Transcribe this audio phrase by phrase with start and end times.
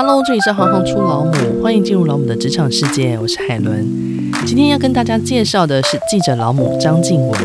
[0.00, 3.84] Hello，这里是行行出老母，欢迎进入老母的职场世界，我是海伦。
[4.46, 7.40] 今天要跟大家介绍的是记者老母张静文。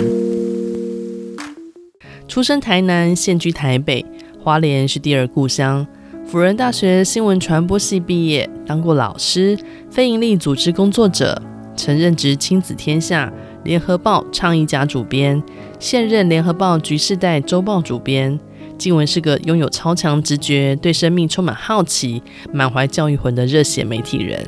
[2.28, 4.05] 出生台南，现居台北，
[4.39, 5.88] 花莲是第二故乡。
[6.28, 9.57] 辅仁大学新闻传播系毕业，当过老师、
[9.89, 11.41] 非营利组织工作者，
[11.75, 13.33] 曾任职亲子天下、
[13.63, 15.41] 联合报倡议家主编，
[15.79, 18.39] 现任联合报局世代周报主编。
[18.84, 22.21] 静文是个拥有超强直觉、对生命充满好奇、
[22.52, 24.45] 满怀教育魂的热血媒体人。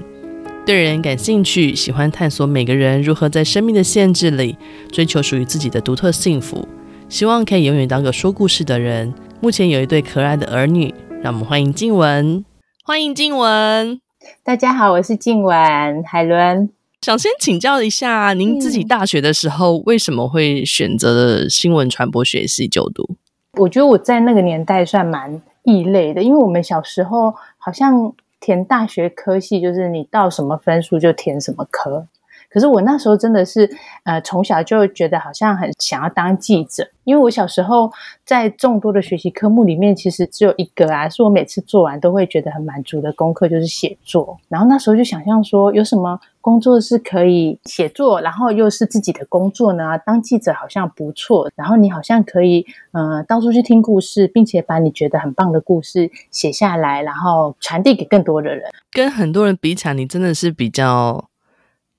[0.66, 4.58] 对人感兴趣，喜欢探索每个人如何在生命的限制里
[4.92, 6.68] 追求属于自己的独特幸福。
[7.08, 9.14] 希望可以永远当个说故事的人。
[9.40, 10.94] 目前有一对可爱的儿女，
[11.24, 12.44] 让我们欢迎静文。
[12.84, 14.02] 欢迎静文，
[14.44, 15.56] 大家好，我是静文
[16.04, 16.70] 海伦。
[17.00, 23.16] 想先请教一下，您自己大学的时候为什么会选择了新闻传播学系就读？
[23.58, 32.08] 我觉得我在那个年代算蛮异类的，因为我们小时候好像填大学科系，就是你到什么分数就填什么科。
[32.56, 33.70] 可是我那时候真的是，
[34.06, 37.92] 呃，从小就觉得好像很想要当记者，因为我小时候
[38.24, 44.38] 在众多的学习科目里面，其实只有一个啊，是我每次做完都会觉得很满足的功课，就是写作。
[44.48, 49.98] 然后那时候就想象说，有什么工作是可以写作，然后又是自己的工作呢？
[50.06, 58.72] 当记者好像不错，然后你好像可以，呃，到处去听故事，并且把你觉得很棒的故事写下来，然后传递给更多的人。
[58.94, 61.26] 跟很多人比起来，你真的是比较。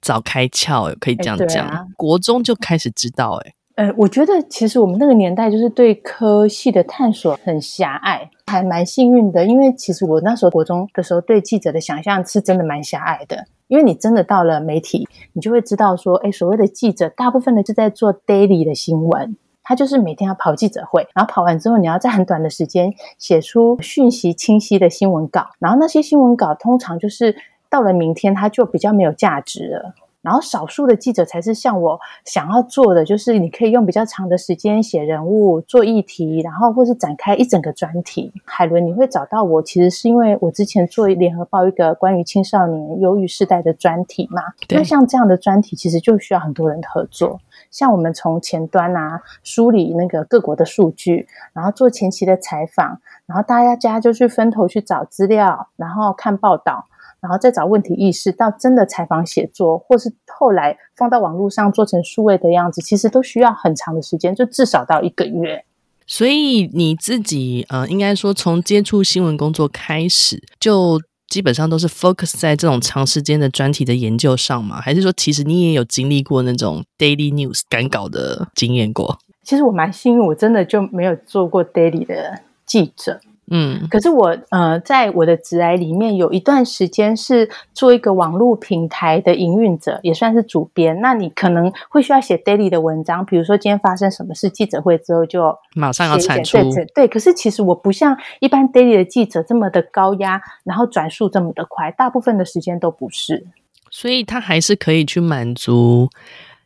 [0.07, 1.67] 早开窍，可以这样讲。
[1.67, 9.45] 欸啊、国中就开始知道，哎，呃，我觉得其实我们那个年代就是对科系的探索很狭隘，还蛮幸运的。
[9.45, 13.47] 因为其实我那时候国中的时候，对记者的想象是真的蛮狭隘的。
[13.67, 27.35] 因为你真的到了媒体，你就会知道说，哎，所谓的记者，大部分的就在做 daily 的新闻，他就是每天要跑记者会，然后跑完之后，你要在很短的时间写出讯息清晰的新闻稿，然后那些新闻稿通常就是。
[27.69, 29.95] 到了明天，它就比较没有价值了。
[30.23, 38.33] 然后少数的记者才是像我想要做的，就是你可以用比较长的时间写人物、做议题，然后或是展开一整个专题。
[38.45, 44.43] 海伦，你会找到我，其实是因为我之前做联合报一个关于青少年忧郁世代的专题嘛。
[44.71, 47.41] 那像这样的专题，其实就需要很多人的合作。
[47.71, 56.87] 像我们从前端啊梳理那个各国的数据，然后做前期的采访，然后大家家就去分头去找资料，然后看报道。
[57.27, 65.65] 然后再找问题意识，到真的采访写作，或是后来放到网络上做成数位的样子，其实都需要很长的时间，就至少到一个月。
[66.07, 74.81] 所以你自己呃，应该说从接触新闻工作开始，就基本上都是 focus 在这种长时间的专题的研究上吗？
[74.81, 79.19] 还是说其实你也有经历过那种 daily news 赶稿的经验过？
[79.43, 83.21] 其实我蛮幸运，我真的就没有做过 daily 的记者。
[83.49, 91.01] 嗯，可是我呃，在我的职涯里面有一段时间是做一个网络平台的营运者，也算是主编。
[91.01, 96.59] 那你可能会需要写 daily 的文章，比如说今天发生什么事，记者会之后就马上要产出。
[96.59, 103.47] 对对对，可是其实我不像一般 daily 的记者这么的高压，然后转速这么的快，大部分的时间都不是。
[103.91, 106.11] 所以他还是可以去满足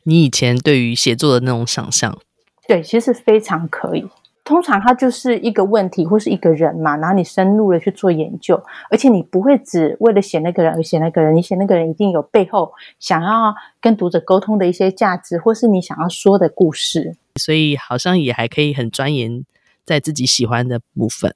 [0.04, 2.18] 你以前对于写作的那种想象。
[2.66, 4.08] 对，其实非常可以。
[4.50, 17.14] 通常它就是一个问题或是一个人嘛，然后你深入的去做研究，而且你不会只为了写那个人而写那个人，你写那个人一定有背后想要跟读者沟通的一些价值，或是你想要说的故事。
[17.36, 19.44] 所以好像也还可以很钻研
[19.84, 21.32] 在自己喜欢的部分。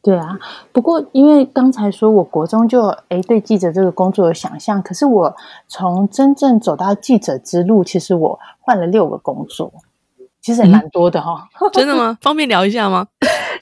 [0.00, 0.38] 对啊，
[0.70, 5.36] 不过因为刚才说我国中就诶对记者这个工作有想象，可是我
[5.66, 9.72] 从真正走到记者之路，其实我换了六个工作。
[10.42, 12.18] 其实也蛮多的哈、真的吗？
[12.20, 13.06] 方便聊一下吗？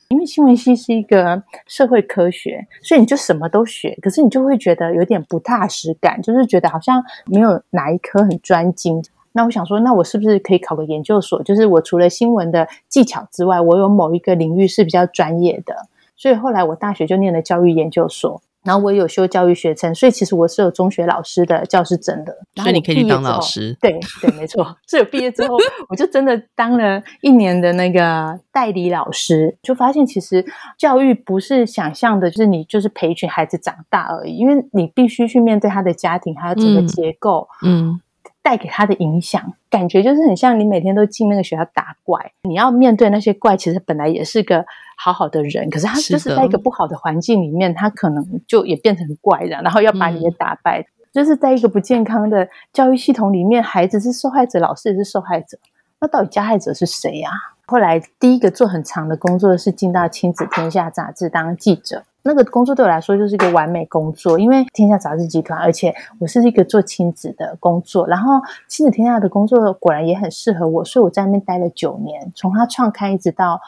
[0.08, 9.00] 因为新闻系是一个社会科学，所以你就什么都学，可是你就会觉得有点不踏实感，就是觉得好像没有哪一科很专精。
[9.32, 11.40] 那我想说，那我是不是可以考个研究所？
[11.44, 15.86] 就是我除了新闻的技巧之外，我有某一个领域是比较专业的。
[16.16, 18.42] 所以后来我大学就念了教育研究所。
[18.64, 22.34] 然后我也有修教育学程，所以其实我是有中学老师的教师证的。
[22.56, 23.76] 所以你可以去当老师。
[23.80, 24.76] 对对，没错。
[24.86, 25.56] 所以我毕业之后，
[25.88, 30.44] 我就真的当了一年的那个代理老师，就发现其实
[30.78, 38.00] 教育不是想象的，就是你就是陪一群孩子长大而已，因为你必须去面对他的家庭，还有整个结构，嗯，
[38.42, 44.64] 带给他的影响，感觉就是很像你每天都进那个学校打怪，你要面对那些怪，其实本来也是个。
[45.02, 50.78] 好好的人，可是他就是在一个不好的环境里面，他可能就也变成怪人，然后要把你也打败。
[50.78, 50.84] 嗯。
[51.10, 55.56] 就是在一个不健康的教育系统里面，孩子是受害者，老师也是受害者。
[56.02, 57.30] 那到底加害者是谁呀？
[57.64, 68.34] 后来第一个做很长的工作是进到亲子天下杂志当记者，那个工作对我来说就是一个完美工作，因为天下杂志集团，而且我是一个做亲子的工作，然后
[68.68, 73.58] 亲子天下的工作果然也很适合我，所以我在那边待了九年，从他创刊一直到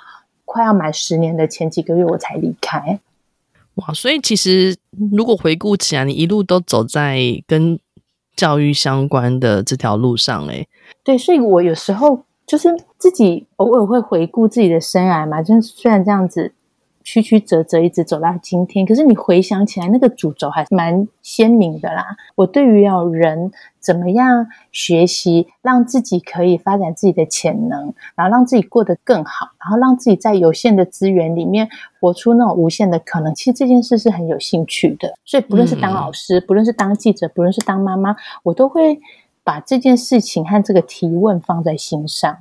[0.44, 3.00] 快要满十年的前几个月我才离开。
[3.76, 4.76] 哇，所以其实
[5.10, 7.78] 如果回顾起来，你一路都走在跟
[8.36, 10.68] 教育相关的这条路上，诶，
[11.02, 16.52] 对，所以我有时候就是自己偶尔会回顾自己的生涯嘛，就是虽然这样子。
[17.04, 22.16] 曲曲折折一直走到今天，可是你回想起来，那个主轴还是蛮鲜明的啦。
[22.34, 31.68] 我对于要人怎么样学习，让自己可以发展自己的潜能，然后让自己过得更好，然后让自己在有限的资源里面
[32.00, 35.14] 活出那种无限的可能，其实这件事是很有兴趣的。
[35.24, 38.14] 所以不论是当老师，不论是当记者，不论是当妈妈，
[38.44, 39.00] 我都会
[39.44, 42.38] 把这件事情和这个提问放在心上。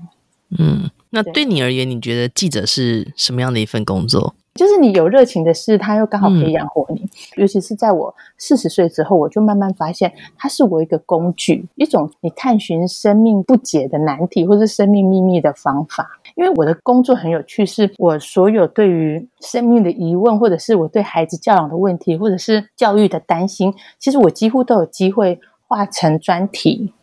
[0.60, 4.36] 嗯，那对你而言，你觉得记者是什么样的一份工作？
[4.54, 7.10] 就是你有热情的事，它又刚好可以养活你。
[7.38, 16.20] 尤其是在我四十岁之后，我就慢慢发现，它是我一个工具，一种你探寻生命不解的难题，或是生命秘密的方法。
[16.36, 26.94] 因为我的工作很有趣，是我所有对于生命的疑问，或者是我对孩子教养的问题，或者是教育的担心，其实我几乎都有机会化成专题，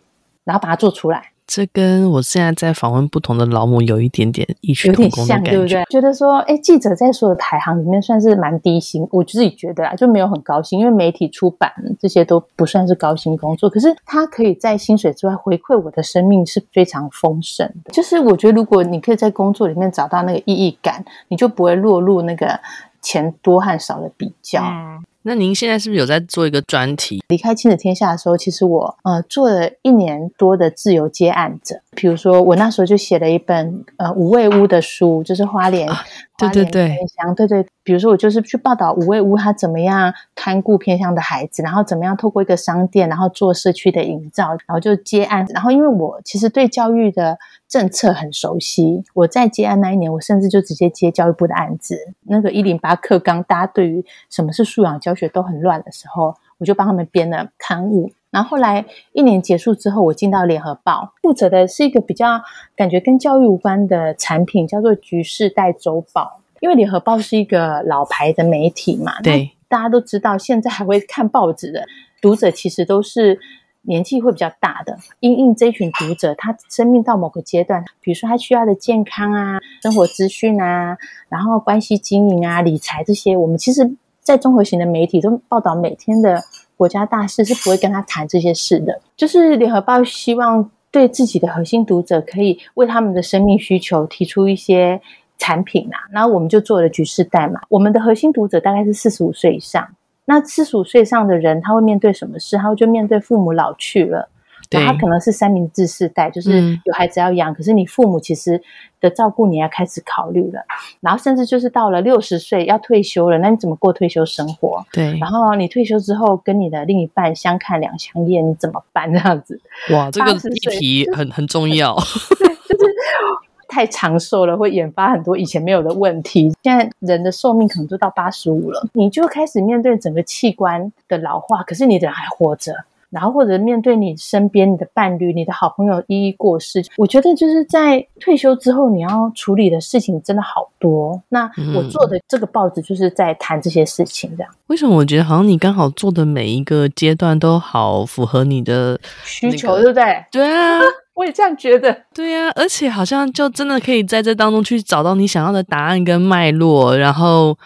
[0.45, 1.33] 然后把它做出来。
[1.49, 5.85] 这跟我现在在访问不同的老母有一点点异曲同工的感觉，对不对？
[5.89, 13.71] 觉得说，哎，记者在所有台行里面算是蛮低薪，我自己觉得啊，就没有很高薪，因为媒体出版这些都不算是高薪工作。
[13.71, 17.91] 可是他可以在薪水之外回馈我的生命是非常丰盛的。
[17.93, 22.61] 就是我觉得，如果你可以在工作里面找到那个意义感，你就不会落入那个
[23.01, 24.63] 钱多和少的比较。
[24.63, 27.23] 嗯那您现在是不是有在做一个专题？
[27.29, 31.83] 离开亲子天下的时候，其实我呃做了一年多的自由接案者。
[32.01, 35.97] 比如说，我那时候就写了一本呃五味屋的书，就是花莲、啊，
[36.39, 37.67] 对对对，偏乡，对对。
[37.83, 45.45] 比如说，我就是去报道五味屋他怎么样看顾偏乡的孩子，然后怎么样透过一个商店，然后做社区的营造，然后就接案。
[45.53, 47.37] 然后因为我其实对教育的
[47.67, 51.99] 政策很熟悉，我在接案那一年，我甚至就直接接教育部的案子。
[52.27, 58.11] 那个一零八课纲，大家对于什么是素养教学都很乱的时候，我就帮他们编了刊物。
[58.31, 62.43] 然后后来一年结束之后，我进到联合报，负责的是一个比较
[62.77, 66.41] 感觉跟教育无关的产品，叫做《局世代周报》。
[66.61, 71.87] 因为联合报是一个老牌的媒体嘛，对，大家都知道，现在还会看报纸的
[72.21, 73.39] 读者其实都是
[73.83, 74.99] 年纪会比较大的。
[75.21, 83.89] 因应这群读者，他生命到某个阶段，比如说他需要的健康啊、生活资讯啊，然后关系经营啊、理财这些，我们其实，
[84.29, 86.39] 在综合型的媒体都报道每天的。
[86.77, 95.01] 国家大事是不会跟他谈这些事的，就是联合报希望对自己的核心读者可以为他们的生命需求提出一些
[95.39, 97.61] 产品啊，然后我们就做了局势代嘛。
[97.69, 99.89] 我们的核心读者大概是四十五岁以上，
[100.27, 102.57] 那四十五岁以上的人他会面对什么事？
[102.57, 104.29] 他会就面对父母老去了。
[104.71, 108.61] 对，他可能是三明治世代，就是有孩子要养，嗯，可是你父母其实
[109.01, 110.61] 的照顾你要开始考虑了，
[111.01, 114.85] 然后甚至就是到了六十岁要退休了，那你怎么过退休生活？
[114.93, 119.11] 对，然后你退休之后跟你的另一半相看两相厌，你怎么办？
[119.13, 119.61] 这样子，
[119.93, 121.95] 哇，这个议题很很重要，
[122.69, 122.85] 就是
[123.69, 126.53] 太长寿了，会引发很多以前没有的问题。
[126.63, 132.75] 现在人的寿命可能都到八十五了，你就开始面对整个器官的老化，可是你的人还活着。
[133.11, 141.21] 然后或者面对你身边你的伴侣、你的好朋友一一过世，我觉得就是在退休之后你要处理的事情真的好多。
[141.31, 144.53] 那我做的这个报纸就是在谈这些事情，这样。
[144.67, 150.25] 为什么我觉得好像你刚好做的每一个阶段都好符合你的需求，对不对？
[150.31, 150.79] 对啊，
[151.15, 151.97] 我也这样觉得。
[152.13, 157.57] 对啊，而且好像就真的可以在这当中去找到你想要的答案跟脉络，然后。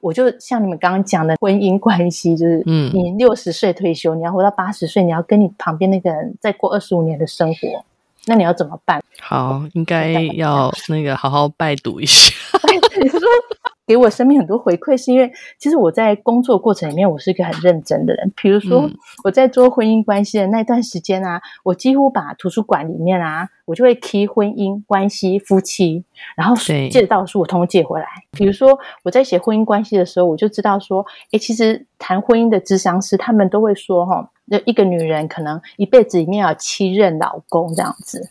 [0.00, 7.84] 我就像你们刚刚讲的婚姻关系，就是，嗯，你六十岁退休，你要活到八十岁，你要跟你旁边那个人再过二十五年的生活，
[8.26, 9.02] 那你要怎么办？
[9.20, 12.32] 好，应该要那个好好拜读一下。
[13.00, 13.20] 你说
[13.88, 18.30] 给我生命很多回馈，是因为其实我在工作过程里面，我是一个很认真的人。
[18.36, 18.86] 比如说
[19.24, 26.04] 我在做婚姻关系的那段时间啊，我几乎把图书馆里面啊，我就会 key 婚姻关系、夫妻，
[26.36, 28.06] 然后借得到的书我通通借回来。
[28.32, 34.30] 比如说我在写婚姻关系的时候，我就知道说，诶，其实谈婚姻的咨商师他们都会说，哈。
[34.50, 38.26] 那一个女人可能一辈子里面有七任老公这样子，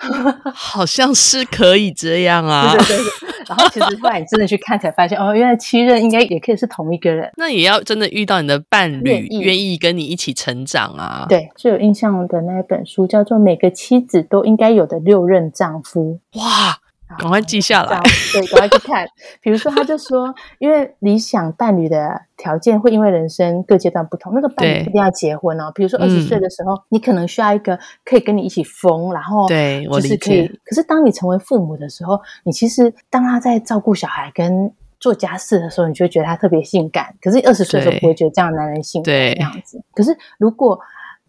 [0.54, 2.72] 好像是可以这样啊。
[2.72, 7.30] 对对对，然后其实后来你真的去看才发现，哦，原来七任应该也可以是同一个人。
[7.36, 11.26] 那也要真的遇到你的伴侣，愿意跟你一起成长啊。
[11.28, 16.20] 对，最有印象的那一本书叫做《每个妻子都应该有的六任丈夫》。
[16.40, 16.78] 哇，
[17.18, 18.00] 赶快记下来，
[18.32, 19.06] 对，赶快去看。
[19.40, 25.70] 比如说，他就说，因为理想伴侣的条件会因为人生各阶段不同，那个伴侣一定要结婚哦。
[25.72, 30.48] 比如说二十岁的时候，嗯，你可能需要一个可以跟你一起疯，然后对，我就是可以。
[30.64, 37.14] 可是当你成为父母的时候，你其实当他在照顾小孩跟做家事的时候，你就会觉得他特别性感。
[37.22, 39.80] 可是二十岁的时候不会觉得这样的男人性感这样子。
[39.94, 40.80] 可是如果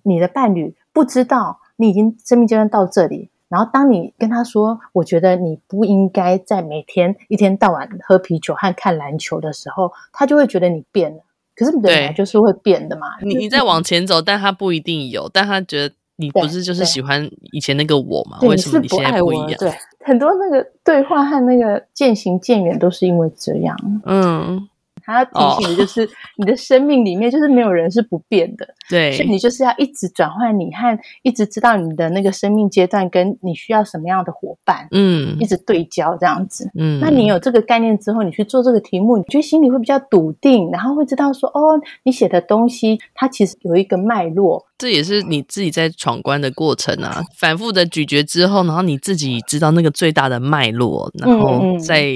[0.01, 3.29] 你的伴侣不知道你已经生命阶段到这里。
[3.49, 11.23] 然后，当你跟他说“我觉得你不应该在每天一天到晚喝啤酒和看篮球”的时候，他就会觉得你变了。
[11.55, 13.07] 可是，本来就是会变的嘛。
[13.21, 18.37] 你你在往前走，但他不一定有，但他觉得你不是就是喜欢以前那个我吗？
[18.41, 19.53] 为什么你现在不一样？
[19.57, 19.73] 对，
[20.03, 23.75] 很多那个对话和那个渐行渐远都是因为这样。
[24.05, 24.67] 嗯。
[25.07, 52.11] 他要提醒的就是，你的生命里面就是没有人是不变的， 对，所以你就是要一直转换你和一直知道你的那个生命阶段跟你需要什么样的伙伴，嗯，一直对焦这样子，嗯，那你有这个概念之后，你去做这个题目，你觉得心里会比较笃定，然后会知道说，哦，你写的东西它其实有一个脉络，这也是你自己在闯关的过程啊，反复的咀嚼之后，然后你自己知道那个最大的脉络，然后再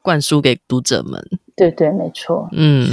[0.00, 1.20] 灌输给读者们。
[1.60, 2.48] 对对，没错。
[2.52, 2.88] 嗯，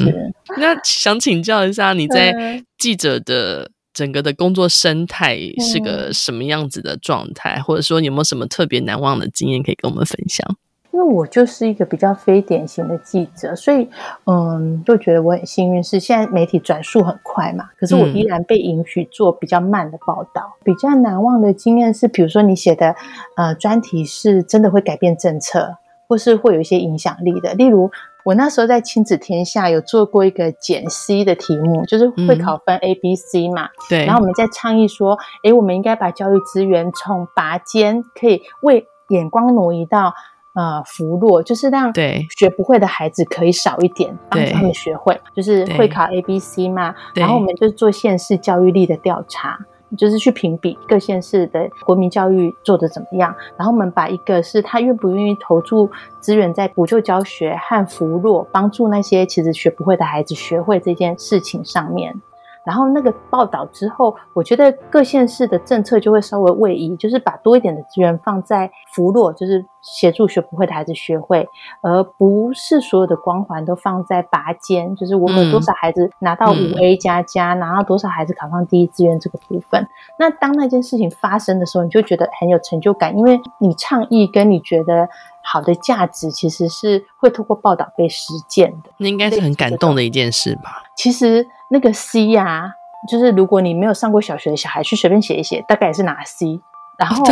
[0.57, 7.55] 那想请教一下，你在记者的整个的工作生态是个什么样子的状态？
[7.55, 10.45] 嗯、或者说，有没有什么特别难忘的经验可以跟我们分享？
[10.91, 13.87] 因为我就是一个比较非典型的记者，所以
[14.25, 17.69] 嗯，就觉得我很幸运，是现在媒体转速很快嘛。
[17.79, 20.57] 可是我依然被允许做比较慢的报道。
[20.59, 22.93] 嗯、比较难忘的经验是，比如说你写的
[23.37, 25.77] 呃专题是真的会改变政策，
[26.09, 27.89] 或是会有一些影响力的，例如。
[28.27, 33.69] 我那时候在亲子天下有做过一个减 C 的题目，就是会考分 A、B、C 嘛。
[33.89, 34.05] 对。
[34.05, 40.13] 然后我们在倡议说，诶，我们应该把教育资源从拔尖，可以为眼光挪移到
[40.55, 41.93] 呃扶弱，就是让
[42.37, 46.93] 学不会的孩子可以少一点，帮助他们学会，就是会考 A、B、C 嘛。
[47.15, 49.57] 然后我们就做县市教育力的调查。
[49.95, 55.89] 就是去评比各县市的国民教育做的怎么样，然后我们把一个是他愿不愿意投注
[56.19, 62.21] 资源在补救教学和扶弱，帮助那些其实学不会的孩子学会这件事情上面。
[62.67, 71.47] 然后那个报道之后，我觉得各县市的政策就会稍微位移，就是把多一点的资源放在扶弱，就是协助学不会的孩子学会，
[71.81, 79.87] 而不是所有的光环都放在拔尖，就是我们有多少孩子拿到五 A 加加，拿到多少孩子考上第一志愿这个部分。
[80.19, 85.07] 那当那件事情发生的时候，你就觉得很有成就感，因为你倡议跟你觉得
[85.41, 88.89] 好的价值，其实是会透过报道被实践的。
[88.97, 90.83] 那应该是很感动的一件事吧？
[90.97, 91.47] 其实。
[91.69, 92.71] 那个 C 呀、啊，
[93.09, 96.59] 就是如果你没有上过小学的小孩去随便写一写，大概也是拿 C。
[96.97, 97.23] 然后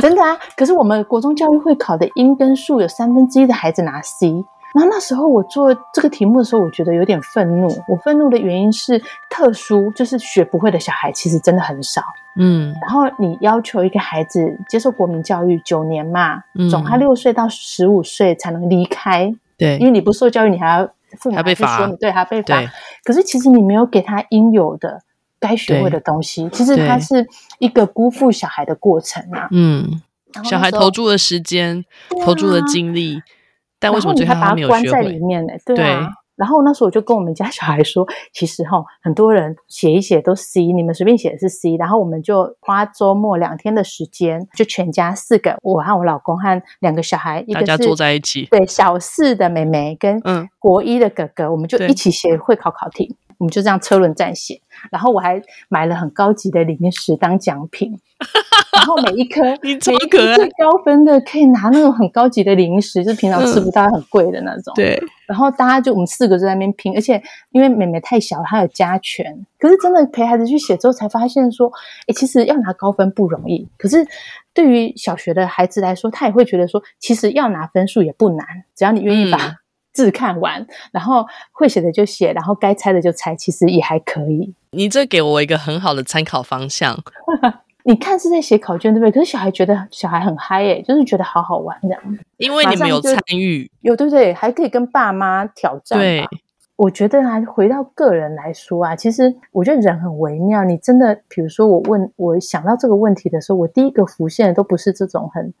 [0.00, 4.30] 真的啊，可是我们国中教育会考的英跟数有三分之一的孩子拿 C。
[4.74, 7.68] 然后那时候我做这个题目的时候，我觉得有点愤怒。
[7.88, 12.02] 我愤怒的原因是特殊，就是学不会的小孩其实真的很少。
[12.36, 19.34] 嗯，然后你要求一个孩子接受国民教育九年嘛，嗯、总他六岁到十五岁才能离开。
[19.56, 20.88] 对，因为你不受教育，你还要。
[21.18, 22.60] 父母还是说你对他被罚，
[23.04, 25.00] 可是其实你没有给他应有的
[25.40, 27.26] 该学会的东西，其实他是
[27.58, 29.48] 一个辜负小孩的过程啊。
[29.50, 30.02] 嗯，
[30.44, 33.22] 小孩投注了时间，啊、投注了精力，
[33.78, 34.82] 但为什么最后他没有学会？
[34.82, 35.52] 关在里面呢？
[35.64, 36.10] 对啊。
[36.38, 41.76] 对然后那时候我就跟我们家小孩说， 其实哈，很多人写一写都 C，你们随便写的是 C。
[41.76, 50.22] 然后我们就花周末两天的时间，就全家四个，我和我老公和两个小孩，一个是大家坐在一起，对，小四的妹妹跟
[50.58, 54.60] 国一的哥哥，嗯、我们就一起写会考考题，我们就这样车轮战写。
[54.90, 57.98] 然后我还买了很高级的零食当奖品。
[58.72, 64.72] 然后每一颗，每一颗最高分的可以拿那种很高级的零食，就是平常吃不到很贵的那种。
[64.74, 65.00] 对。
[65.26, 69.46] 然后大家就我们四个就在那边拼，而且因为妹妹太小，她有加权。
[69.58, 71.70] 可是真的陪孩子去写之后，才发现说，
[72.06, 73.68] 哎，其实要拿高分不容易。
[73.76, 74.06] 可是
[74.52, 79.56] 对于小学的孩子来说，他也会觉得说，其实要拿分数也不难，只要你愿意把
[79.98, 84.54] 字看完，然后会写的就写，然后该猜的就猜，其实也还可以。
[84.70, 86.96] 你这给我一个很好的参考方向。
[87.82, 89.10] 你看是在写考卷对不对？
[89.10, 92.00] 可是小孩觉得小孩很嗨诶，就是觉得好好玩这样。
[92.36, 94.32] 因为你们有参与，有对不对？
[94.32, 95.98] 还可以跟爸妈挑战。
[95.98, 96.24] 对，
[96.76, 100.62] 我觉得啊，回到个人来说啊，其实我觉得人很微妙。
[100.64, 105.52] 你真的，比如说我问我想到这个问题的时候，我第一个浮现的都不是这种很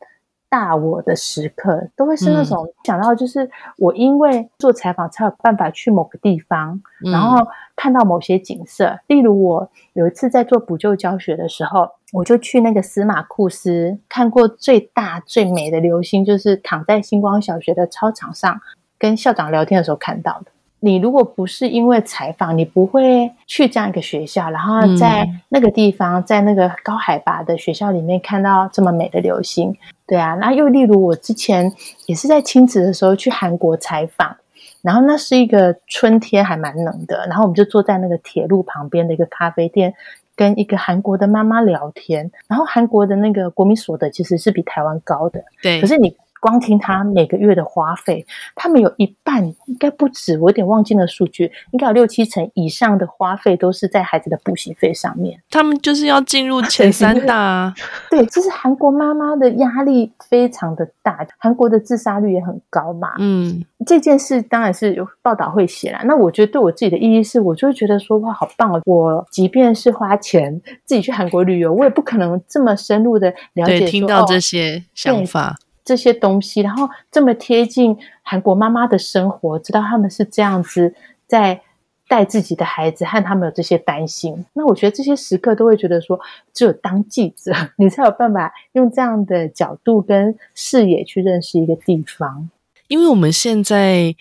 [0.48, 6.80] 大我的时刻，都会是那种想到就是我因为做采访才有办法去某个地方，
[7.12, 8.98] 然后看到某些景色。
[9.06, 11.90] 例如我有一次在做补救教学的时候。
[12.10, 18.58] 我就去那个司马库斯看过最大最美的流星，就是躺在星光小学的操场上
[18.98, 20.50] 跟校长聊天的时候看到的。
[20.80, 30.34] 你如果不是因为采访，你不会去这样一个学校，然后在那个地方，在那个高海拔的学校里面看到这么美的流星，对啊。
[30.34, 31.72] 那又例如我之前
[32.06, 34.36] 也是在亲子的时候去韩国采访，
[34.82, 39.92] 然后那是一个春天，还蛮冷的，然后我们就坐在那个铁路旁边的一个咖啡店，
[40.36, 42.30] 跟一个韩国的妈妈聊天。
[42.46, 46.14] 然后韩国的那个国民所得其实是比台湾高的，对，可是你。
[46.40, 55.40] 光听他每个月的花费，他们有一半应该不止，我有点忘记了数据，应该有六七成以上的花费都是在孩子的补习费上面。
[55.50, 57.74] 他们就是要进入前三大啊。
[58.10, 63.12] 对，这是韩国妈妈的压力非常的大，韩国的自杀率也很高嘛。
[63.18, 66.00] 嗯，这件事当然是有报道会写啦。
[66.04, 68.80] 那我觉得对我自己的意义是，我就会觉得说哇，好棒哦！
[68.84, 75.56] 我即便是花钱自己去韩国旅游，我也不可能这么深入的了解，听到这些想法。
[75.88, 80.94] 这些东西，然后这么贴近韩国妈妈的生活，知道他们是这样子
[81.26, 81.62] 在
[82.06, 84.44] 带自己的孩子，和他们有这些担心。
[84.52, 86.20] 那我觉得这些时刻都会觉得说，
[86.52, 92.50] 只有当记者， 你才有办法用这样的角度跟视野去认识一个地方。
[92.88, 94.14] 因为我们现在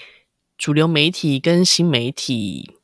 [0.57, 2.76] 主流媒体跟新媒体。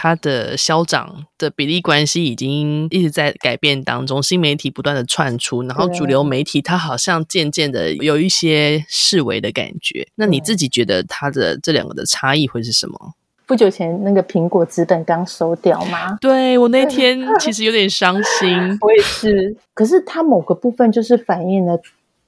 [0.00, 10.06] 它的消长的比例关系已经一直在改变当中，新媒体不断的窜出，然后主流媒体它好像渐渐的有一些式微的感觉。
[10.14, 13.14] 那你自己觉得它的这两个的差异会是什么？
[13.44, 16.16] 不久前那个苹果资本刚收掉吗？
[16.22, 19.56] 对，我那天 其实有点伤心，我也是。
[19.74, 21.76] 可是它某个部分就是反映了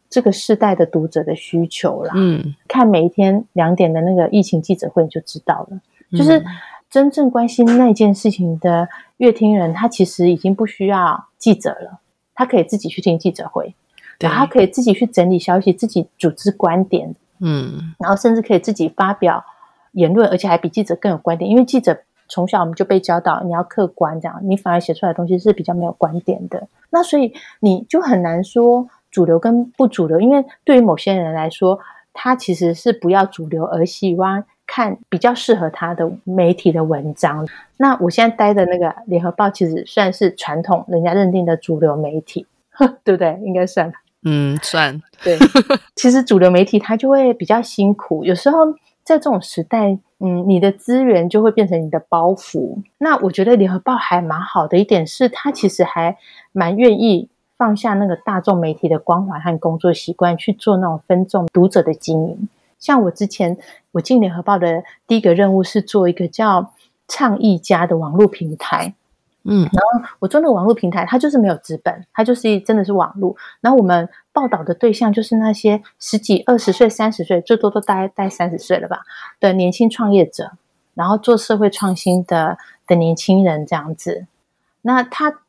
[0.09, 2.15] 这个世代的读者的需求啦。
[2.17, 5.81] 嗯，看每一天两点的那个疫情记者会你就知道了，
[6.19, 6.43] 就是。
[6.91, 12.01] 嗯真正关心那件事情的乐听人，他其实已经不需要记者了，
[12.35, 13.73] 他可以自己去听记者会，
[14.19, 19.45] 然后他可以自己去整理消息，自己组织观点，嗯，然后甚至可以自己发表
[19.93, 21.97] 言论，而且还比记者更有观点，因为记者
[22.29, 26.67] 从小我们就被教导你要客观，这样你反而写出来的东西是比较没有观点的。
[26.91, 31.79] 那所以你就很难说主流跟不主流，因为对于某些人来说，
[32.13, 34.43] 他其实是不要主流而希望。
[34.71, 37.45] 看比较适合他的媒体的文章。
[37.77, 42.47] 那我现在待的那个联合报，其实算是传统人家认定的主流媒体，
[43.03, 43.37] 对不对？
[43.43, 43.93] 应该算。
[44.23, 45.03] 嗯，算。
[45.25, 45.37] 对，
[45.97, 48.25] 其实主流媒体它就会比较辛苦。
[48.25, 52.79] 有时候在这种时代，嗯，你的资源就会变成你的包袱。
[52.99, 56.17] 那我觉得联合报还蛮好的一点是，它其实还
[56.53, 57.29] 蛮愿意
[57.59, 62.49] 放下那个大众媒体的光环和工作习惯，去做那种分众读者的经营。
[62.81, 63.57] 像我之前，
[63.93, 66.73] 我进联合报的第一个任务是做一个叫
[67.07, 68.95] “倡议家”的网络平台，
[69.45, 73.37] 嗯，然后我做那个网络平台，它就是没有资本，它就是真的是网络。
[73.61, 79.03] 然后我们报道的对象就是那些十几、二十岁、三十岁，最多都大概大概三十岁了吧
[79.39, 80.53] 的年轻创业者，
[80.95, 84.27] 然后做社会创新的的年轻人这样子。
[84.83, 85.41] 那他。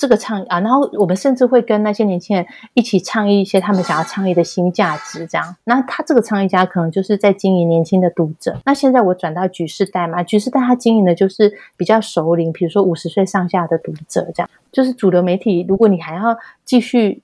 [0.00, 5.54] 这个倡议啊，然后我们甚至会跟那些年轻人一起倡议一些他们想要倡议的新价值，这样。
[5.64, 8.58] 那他这个倡议家可能就是在经营年轻的读者。
[8.64, 14.48] 那现在我转到橘世代嘛，橘世代他经营的就是比较熟龄，比如说五十岁上下的读者，这样。
[14.72, 16.34] 就是主流媒体，如果你还要
[16.64, 17.20] 继续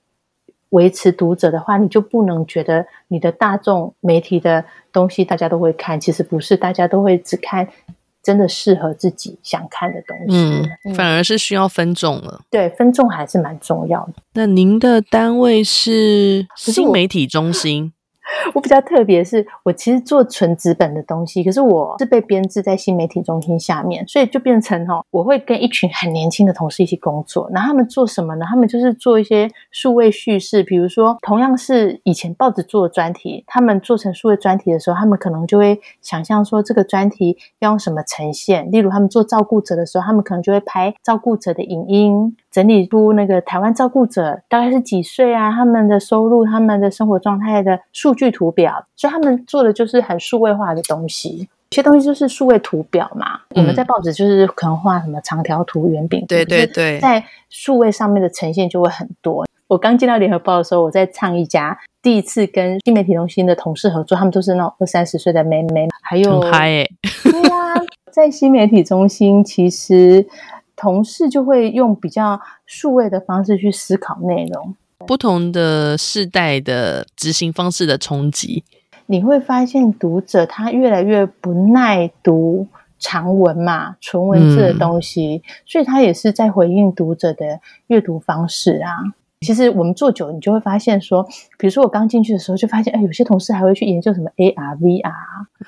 [0.69, 4.63] 维持读者的话，你就不能觉得你的大众媒体的
[4.93, 7.67] 东西大家都会看，其实不是，大家都会只看。
[8.27, 10.35] 真的适合自己想看的东西，
[10.83, 12.41] 嗯，反而是需要分众了。
[12.49, 14.15] 对，分众还是蛮重要的。
[14.33, 17.93] 那您的单位是新媒体中心？
[18.53, 27.49] 我比较特别，是我其实做纯纸本的东西，可是我是被编制在新媒体中心下面，所以就变成哈，我会跟一群很年轻的同事一起工作。
[27.51, 28.45] 那他们做什么呢？
[28.47, 38.69] 他们就是做一些数位叙事，比如说同样是以前报纸做的专题，他们做成数位专题的时候，他们可能就会想象说这个专题要用什么呈现。
[38.71, 42.35] 例如他们做照顾者的时候，他们可能就会拍照顾者的影音。
[42.57, 45.51] 整理出那个台湾照顾者大概是几岁啊？
[45.51, 51.47] 他们的收入、他们的生活状态的数据图表，所以他们做的就是很数位化的东西。
[51.69, 53.41] 有些东西就是数位图表嘛。
[53.49, 59.45] 嗯、我们在报纸就是可能画什么长条图、圆饼图，对对对，在数位上面的呈现就会很多。
[59.67, 66.91] 我刚进到联合报的时候，我在唱一家第一次跟新媒体中心的同事合作，他们都是那种二三十岁的妹妹，还有很嗨耶，
[67.21, 70.25] 对呀、啊，在新媒体中心其实。
[70.77, 78.63] 同事就会用比较数位的方式去思考内容，不同的世代的执行方式的冲击，
[79.07, 82.67] 你会发现读者他越来越不耐读
[82.99, 88.91] 长文嘛，纯文字的东西，嗯、所以他也是在回应读者的阅读方式啊。
[89.41, 91.23] 其实我们做久了，你就会发现说，
[91.59, 95.13] 比如说我刚进去的时候，就发现，哎，有些同事还会去研究什么 AR、VR，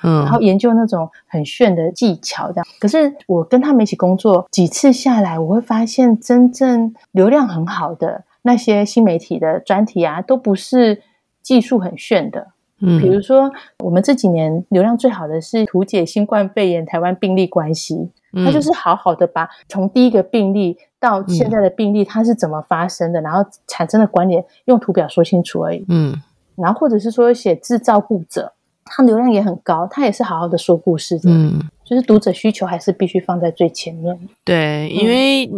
[0.02, 2.66] 嗯，然后研究那种很炫的技巧这样。
[2.80, 11.02] 可是我跟他们一起工作几次下来，我会发现，真正流量很好的那些新媒体的专题啊，都不是
[11.40, 12.48] 技术很炫的。
[12.80, 13.52] 嗯，比如说
[13.84, 18.10] 我们这几年流量最好的是图解新冠肺炎台湾病例关系。
[18.32, 25.84] 它就是好好的把从第一个病例到现在的病例，它是怎么发生的，嗯、然后产生的关联，用图表说清楚而已。
[25.88, 26.14] 嗯，
[26.56, 28.52] 然后或者是说写自照顾者，
[28.84, 31.30] 他流量也很高，他也是好好的说故事的。
[31.30, 34.16] 嗯，就是读者需求还是必须放在最前面。
[34.44, 35.50] 对，因为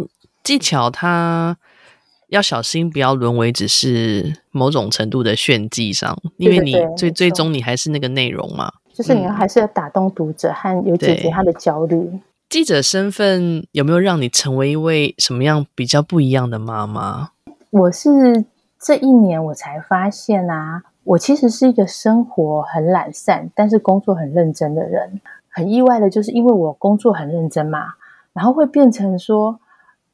[0.43, 1.57] 技巧它
[2.29, 8.71] 要小心，不要沦为只是某种程度的炫技上，因为你最最终你还是那个内容嘛。
[8.93, 12.09] 就是你要还是要打动读者和有解决他的焦虑。
[12.49, 17.31] 记者身份有没有让你成为一位什么样比较不一样的妈妈？
[17.71, 18.45] 我是
[18.79, 25.19] 这一年我才发现啊，我其实是一个生活很懒散，但是工作很认真的人。
[25.49, 27.93] 很意外的就是因为我工作很认真嘛，
[28.33, 29.59] 然后会变成说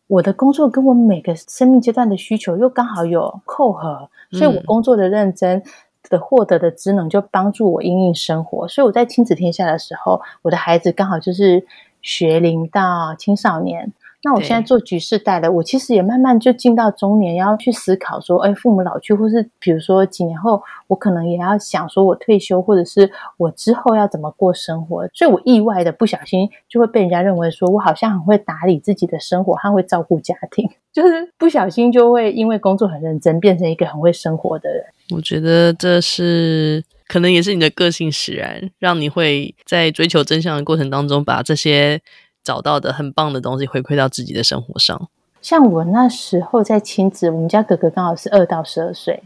[0.08, 5.62] 我的工作跟我每个生命阶段的需求又刚好有扣合，所以我工作的认真
[6.10, 8.66] 的获得的职能就帮助我应应生活。
[8.70, 11.68] 所以我在亲子天下的时候，我的孩子刚好就是。
[12.02, 13.92] 学龄到青少年，
[14.24, 25.08] 那我现在做局世代了，我其实也慢慢就进到中年，要去思考说，哎，父母老去，或是比如说几年后，我可能也要想说，我退休，或者是我之后要怎么过生活。
[25.14, 34.84] 所以我意外的不小心就会被人家认为说我好像很会打理自己的生活，还会照顾家庭， 就是不小心就会因为工作很认真，变成一个很会生活的人。
[35.16, 36.84] 我觉得这是。
[37.10, 42.00] 可能也是你的个性使然，让你会在追求真相的过程当中，把这些
[42.44, 45.10] 找到的很棒的东西回馈到自己的生活上。
[45.42, 49.24] 像我那时候在亲子，我们家哥哥刚好是二到十二岁。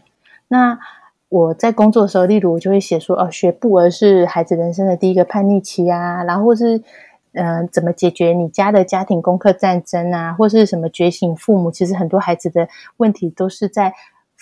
[0.47, 0.79] 那
[1.27, 6.81] 我在工作的时候，例如我就会写说，哦，学步儿是孩子人生的第一个叛逆期啊，然后是
[7.33, 13.93] 嗯、怎么解决你家的家庭功课战争啊，或是什么觉醒父母，其实很多孩子的问题都是在。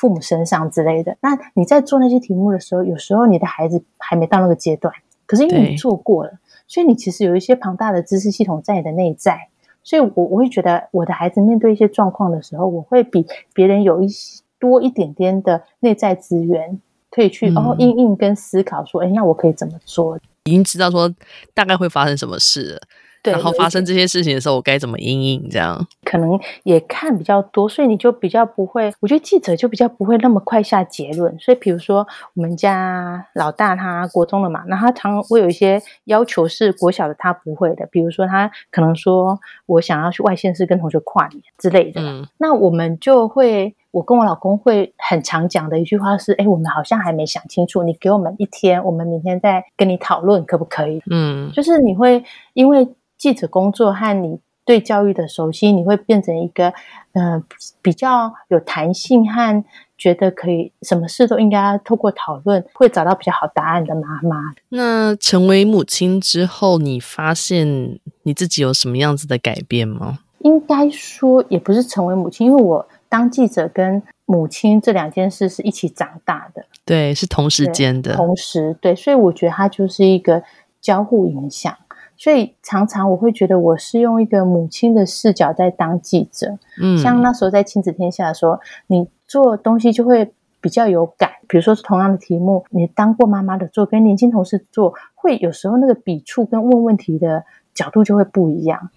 [0.02, 4.92] 父母身上之类的，那你在做那些题目的时候，有时候你的孩子还没到那个阶段，
[5.28, 6.32] 可是因为你做过了，
[6.66, 9.50] 所以你其实有一些庞大的知识系统在你的内在，
[9.84, 20.18] 所以我我会觉得我的孩子面对一些状况的时候，我会比别人有一些多一点点的内在资源，可以去然后应应跟思考说，哎、嗯，那我可以怎么做？
[20.46, 21.14] 已经知道说
[21.54, 22.82] 大概会发生什么事了。
[23.24, 25.50] 对，然后发生这些事情的时候，我该怎么应应？
[25.50, 28.92] 这样可能也看比较多，所以你就比较不会。
[29.00, 31.38] 我觉得记者就比较不会那么快下结论。
[31.40, 37.88] 所以，比如说我们家老大他国中了嘛，那他常会有一些要求是国小的他不会的。
[37.92, 42.02] 比如说他可能说我想要去外县市跟同学跨年之类的。
[42.02, 51.02] 嗯，那我们就会，我跟我老公会很常讲的一句话是：哎，我们好像还没想清楚，你给我们一天，我们明天再跟你讨论，可不可以？
[51.10, 52.24] 嗯，就是你会
[52.54, 52.88] 因为。
[53.22, 56.74] 记者工作和你对教育的熟悉，你会变成一个
[57.14, 57.44] 嗯、呃、
[57.80, 59.64] 比较有弹性和
[59.96, 64.38] 觉得可以什么事都应该透过讨论会找到比较好答案的妈妈。
[64.70, 70.18] 那成为母亲之后，你发现你自己有什么样子的改变吗？
[70.40, 80.42] 应该说也不是成为母亲，因为我当记者跟母亲这两件事是一起长大的，对，是同时间的，同时对，所以我觉得它就是一个
[80.80, 81.76] 交互影响。
[82.16, 91.32] 所以常常我会觉得我是用一个母亲的视角在当记者，嗯，像那时候在亲子天下的时候，你做东西就会比较有感。
[91.50, 97.44] 比如说同样的题目，你当过妈妈的做跟年轻同事做，会有时候那个笔触跟问问题的
[97.74, 98.90] 角度就会不一样。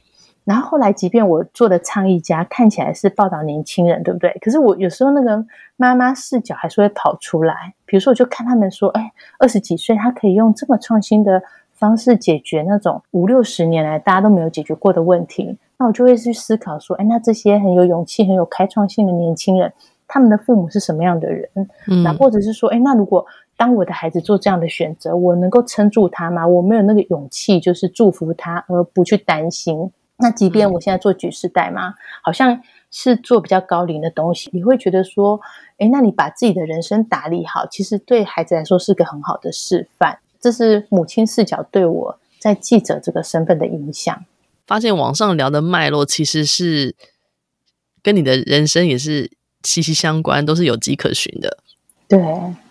[0.44, 4.36] 然后后来，即便我做的倡议家看起来是报道年轻人，对不对？
[4.40, 5.44] 可是我有时候那个
[5.76, 7.74] 妈妈视角还是会跑出来。
[7.86, 11.42] 比如说，我就看他们说，哎，二十几岁他可以用这么创新的。
[11.76, 19.70] 方式解决那种五六十年来大家都没有解决过的问题，那我就会去思考说，哎，那这些很有勇气、很有开创性的年轻人，
[20.06, 21.48] 他们的父母是什么样的人？
[21.88, 23.26] 嗯，那或者是说，哎，那如果
[23.56, 26.46] 当我的孩子做这样的选择，我能够撑住他吗？
[26.46, 29.90] 我没有那个勇气，就是祝福他，而不去担心。
[30.18, 35.40] 那即便我现在做举世代嘛，好像是做比较高龄的东西，你会觉得说，
[35.78, 40.20] 哎，那你把自己的人生打理好，其实对孩子来说是个很好的示范。
[40.40, 44.24] 这是母亲视角对我在记者这个身份的影响。
[44.66, 46.94] 发现网上聊的脉络其实是
[48.02, 49.30] 跟你的人生也是
[49.62, 51.58] 息息相关，都是有迹可循的。
[52.06, 52.20] 对，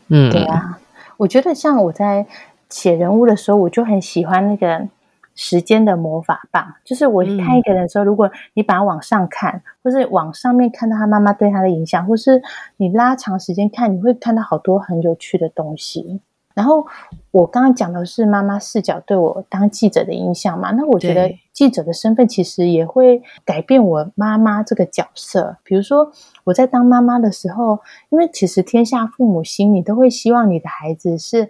[0.07, 0.79] 嗯，对啊。
[1.17, 2.25] 我觉得像我在
[2.69, 4.87] 写人物的时候，我就很喜欢那个
[5.35, 12.41] 时间的魔法棒，就是我看一个人的时候，嗯、如果你把它往上看，或是往上面看到他妈妈对他的影响，或是
[12.77, 16.21] 你拉长时间看，你会看到好多很有趣的东西。
[16.53, 16.85] 然后
[17.31, 25.57] 我刚刚讲的是妈妈视角对我当记者的影响嘛，那我觉得记者的身份其实也会改变我妈妈这个角色。
[25.63, 26.11] 比如说
[26.43, 31.49] 我在当妈妈的时候，因为其实天下父母心，你都会希望你的孩子是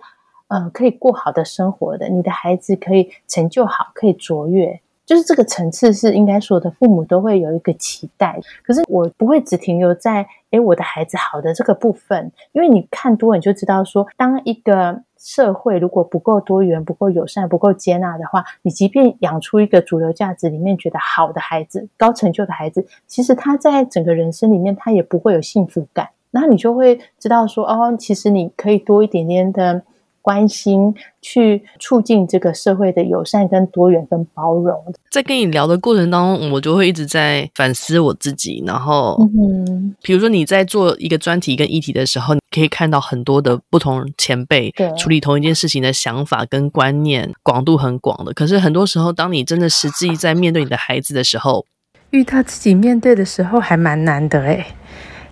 [0.54, 4.80] 呃可以过好的生活的，你的孩子可以成就好，可以卓越。
[5.06, 8.40] 就是这个层次是应该说的，父母都会有一个期待。
[8.64, 26.08] 可是我不会只停留在诶我的孩子好的这个部分，因为你看多，你就知道说，当一个社会如果不够多元、不够友善、不够接纳的话，你即便养出一个主流价值里面觉得好的孩子、高成就的孩子，其实他在整个人生里面他也不会有幸福感。
[26.32, 29.84] 然后你就会知道说，哦，其实你可以多一点点的。
[30.24, 34.74] 关心去促进这个社会的友善跟多元跟包容。
[35.12, 38.64] 在跟你聊的过程当中，我就会一直在反思我自己。
[38.66, 48.34] 然后，嗯，比如说你在做一个专题跟议题的时候，你可以看到很多的不同前辈处理同一件事情的想法跟观念广度很广的。
[48.34, 51.66] 可是很多时候，当你真的实际在面对你的孩子的时候，
[52.12, 54.66] 遇到自己面对的时候，还蛮难的诶。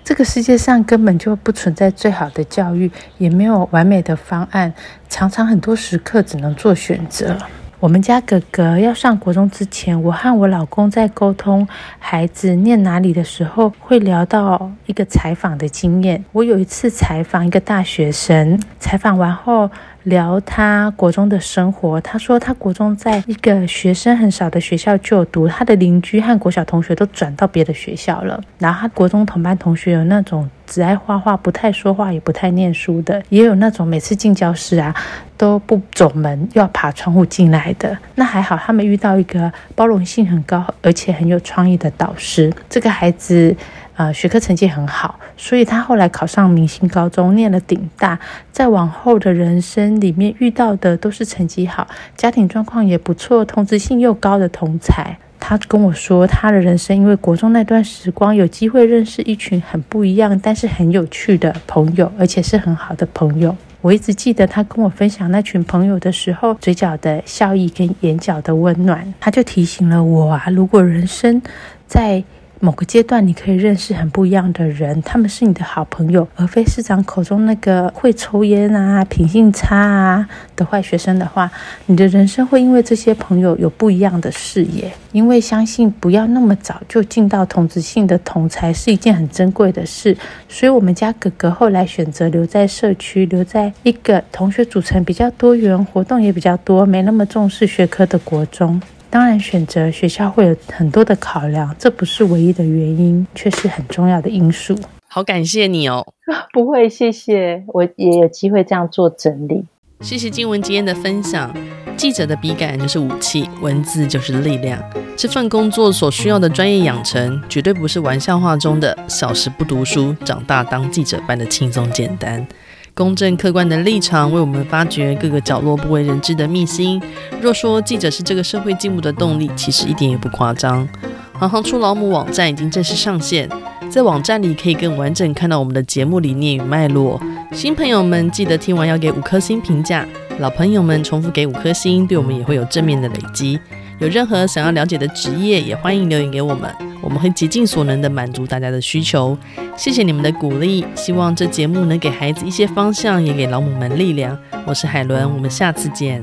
[0.04, 4.74] 这个世界上根本就不存在最好的教育，也没有完美的方案，
[5.08, 7.38] 常常很多时刻只能做选择。
[7.80, 16.24] 我们家哥哥要上国中之前，我和我老公在沟通孩子念哪里的时候，会聊到一个采访的经验。
[16.32, 19.72] 我有一次采访一个大学生，采访完后，
[20.04, 28.42] 聊他国中的生活，他说他国中在一个学生很少的学校就读，他的邻居和国小同学都转到别的学校了。
[28.58, 34.96] 然后他国中同班同学有那种只爱画画、不太说话、也不太念书的，也有那种每次进教室啊
[35.38, 37.96] 都不走门，要爬窗户进来的。
[38.16, 42.52] 那还好，他们遇到一个包容性很高而且很有创意的导师。
[42.70, 43.56] 这个孩子。
[44.02, 48.20] 呃，学科成绩很好，所以他后来考上明星高中，念了顶大，
[48.52, 55.16] 在往后的人生里面遇到的都是成绩好、家庭状况也不错、同质性又高的同才。
[55.40, 63.56] 他跟我说，他的人生因为国中那段时光，有机会认识一群很不一样，但是很有趣的朋友，而且是很好的朋友。
[63.82, 71.40] 我一直记得他跟我分享那群朋友的时候，嘴角的笑意跟眼角的温暖，他就提醒了我啊，如果人生
[71.86, 72.24] 在
[72.64, 81.52] 某个阶段，你可以认识很不一样的人，他们是你的好朋友，而非市长口中那个会抽烟啊、品性差啊的坏学生的话，
[81.88, 84.92] 你的人生会因为这些朋友有不一样的视野。
[85.12, 90.16] 因为相信不要那么早就进到同质性的同才是一件很珍贵的事，
[90.48, 98.82] 所以我们家哥哥后来选择留在社区，留在一个同学组成比较多元、活动也比较多、没那么重视学科的国中。
[99.12, 104.74] 当然，选择学校会有很多的考量，这不是唯一的原因，却是很重要的因素。
[105.10, 106.02] 好，感谢你哦。
[106.54, 109.66] 不会，谢谢，我也有机会这样做整理。
[110.00, 111.54] 谢谢静文今天的分享。
[111.98, 114.82] 记者的笔杆就是武器，文字就是力量。
[115.18, 122.48] 这份工作所需要的专业养成，绝对不是玩笑话中的小时不读书，长大当记者般的轻松简单。
[122.94, 127.02] 公正客观的立场，为我们发掘各个角落不为人知的秘辛。
[127.42, 130.88] 若说记者是这个社会进步的动力，其实一点也不夸张。
[131.34, 133.50] 行行出老母网站已经正式上线，
[133.90, 137.20] 在网站里可以更完整看到我们的节目理念与脉络。
[137.52, 140.06] 新朋友们记得听完要给五颗星评价，
[140.40, 143.60] 老朋友们重复给五颗星，对我们也会有正面的累积。
[144.02, 149.38] 有任何想要了解的职业，也欢迎留言给我们，我们会竭尽所能的满足大家的需求。
[149.78, 154.36] 谢谢你们的鼓励，希望这节目能给孩子一些方向，也给老母们力量。
[154.66, 156.20] 我是海伦，我们下次见。